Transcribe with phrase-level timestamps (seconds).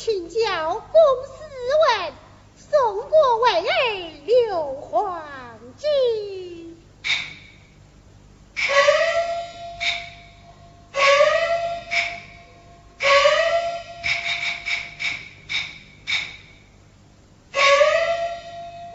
[0.00, 0.92] 请教公
[1.26, 1.42] 司
[1.82, 2.12] 问，
[2.56, 3.72] 宋国为儿
[4.26, 5.24] 刘皇
[5.76, 6.78] 金。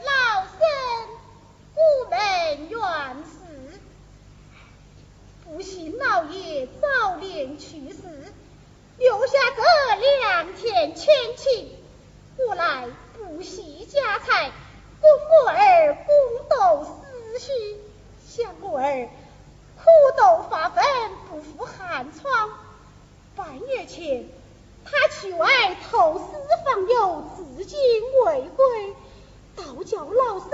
[0.06, 0.58] 老身
[1.76, 1.80] 古
[2.10, 2.80] 门院
[3.26, 3.36] 士，
[5.44, 8.34] 不幸老爷早年去世，
[9.04, 11.66] 留下这两田千顷，
[12.38, 14.50] 我来不惜家财，
[15.02, 15.10] 供
[15.44, 17.52] 我儿公斗思绪，
[18.26, 19.10] 想我儿
[19.76, 19.84] 苦
[20.18, 20.86] 斗发奋，
[21.30, 22.52] 不负寒窗。
[23.36, 24.26] 半月前，
[24.86, 26.26] 他去外投私
[26.64, 27.80] 访友，至今
[28.26, 28.96] 未归，
[29.58, 30.50] 倒叫老身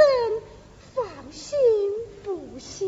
[0.96, 1.56] 放心
[2.24, 2.88] 不下。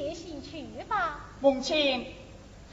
[0.00, 1.18] 歇息歇息去吧。
[1.40, 2.06] 母亲，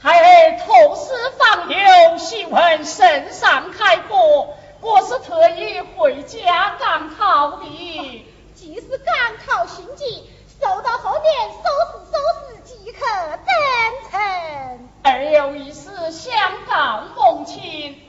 [0.00, 8.26] 孩儿投师访友，希闻圣上开国，我是特意回家赶考的。
[8.54, 11.58] 既是赶考心急，收到后面收
[11.92, 12.16] 拾收
[12.48, 14.88] 拾即可登程。
[15.02, 16.32] 儿有一事相
[16.66, 18.00] 告母亲，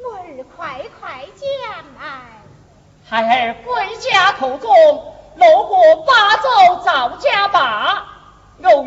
[0.00, 2.42] 我儿快快讲来。
[3.08, 4.68] 孩儿归家途中
[5.36, 8.07] 路过巴州赵家坝，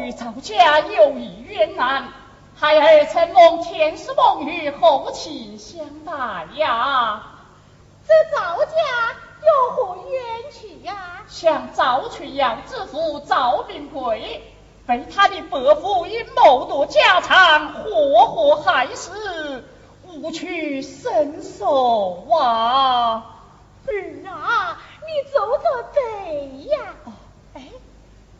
[0.01, 2.12] 由于赵家有一冤难，
[2.56, 7.22] 孩儿承蒙天师梦雨厚情相待呀。
[8.07, 8.73] 这赵家
[9.45, 14.41] 有何冤屈呀、向赵群阳之父赵秉贵，
[14.88, 19.63] 被他的伯父因谋夺家产，活活害死，
[20.07, 23.38] 无屈伸手啊！
[23.85, 26.95] 儿啊，你做个对呀！
[27.53, 27.68] 哎，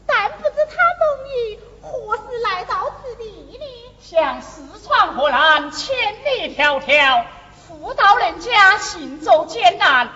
[0.08, 3.26] 但不知他梦雨何时来到此地
[3.60, 3.66] 呢？
[4.12, 5.96] 向四川河南千
[6.26, 7.24] 里迢迢，
[7.56, 10.10] 赴到人家行走艰难，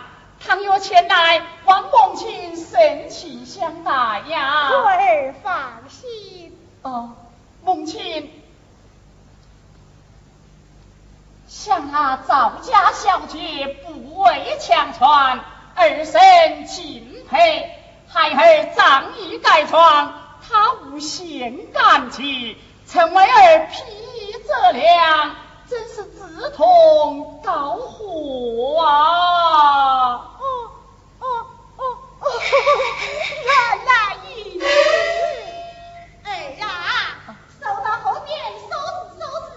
[0.45, 3.91] 倘若前来，望母亲盛情相待
[4.27, 4.69] 呀！
[4.69, 7.11] 我儿放心，哦，
[7.63, 8.29] 母亲，
[11.47, 15.07] 像那赵家小姐不畏强权，
[15.73, 17.69] 儿身敬佩；
[18.09, 22.57] 孩儿仗义改装，他无限感激，
[22.87, 25.35] 曾为儿披衣折粮，
[25.69, 28.85] 真是志同道合啊！
[30.39, 30.43] 哦
[31.19, 31.25] 哦
[31.77, 31.83] 哦
[32.19, 32.23] 哦，
[33.43, 33.49] 原
[33.85, 33.91] 来
[34.53, 34.65] 如此。
[36.23, 38.29] 儿啊，走到后面
[38.69, 39.49] 收拾收拾，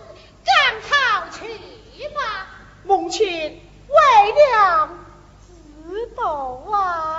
[0.44, 0.50] 赶
[0.88, 0.91] 考
[1.31, 1.38] 去
[2.09, 2.21] 吧。
[2.84, 3.94] 母亲，为
[4.33, 4.88] 了
[5.47, 6.22] 知道
[6.72, 7.18] 啊。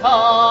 [0.00, 0.47] 承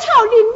[0.00, 0.49] 巧玲